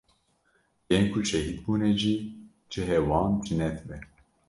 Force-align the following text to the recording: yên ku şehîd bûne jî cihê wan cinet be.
yên 0.91 1.05
ku 1.11 1.19
şehîd 1.29 1.57
bûne 1.63 1.91
jî 1.99 2.15
cihê 2.71 2.99
wan 3.09 3.31
cinet 3.45 3.77
be. 3.87 3.97